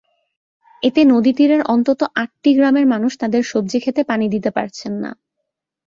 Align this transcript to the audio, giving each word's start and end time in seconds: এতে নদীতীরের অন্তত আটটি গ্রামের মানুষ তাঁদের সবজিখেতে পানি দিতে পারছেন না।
এতে 0.83 1.01
নদীতীরের 1.05 1.61
অন্তত 1.65 2.01
আটটি 2.15 2.51
গ্রামের 2.53 2.85
মানুষ 2.87 3.11
তাঁদের 3.17 3.43
সবজিখেতে 3.43 4.01
পানি 4.03 4.25
দিতে 4.29 4.49
পারছেন 4.51 4.93
না। 5.03 5.11